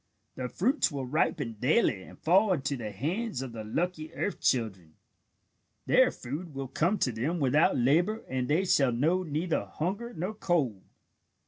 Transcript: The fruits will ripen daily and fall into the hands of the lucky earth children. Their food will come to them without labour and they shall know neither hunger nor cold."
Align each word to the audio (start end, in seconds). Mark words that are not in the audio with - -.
The 0.33 0.49
fruits 0.49 0.91
will 0.91 1.05
ripen 1.05 1.57
daily 1.59 2.01
and 2.01 2.17
fall 2.17 2.51
into 2.53 2.75
the 2.75 2.89
hands 2.91 3.43
of 3.43 3.51
the 3.51 3.63
lucky 3.63 4.11
earth 4.15 4.41
children. 4.41 4.95
Their 5.85 6.09
food 6.09 6.55
will 6.55 6.69
come 6.69 6.97
to 6.97 7.11
them 7.11 7.39
without 7.39 7.77
labour 7.77 8.23
and 8.27 8.47
they 8.47 8.65
shall 8.65 8.91
know 8.91 9.21
neither 9.21 9.63
hunger 9.65 10.11
nor 10.11 10.33
cold." 10.33 10.81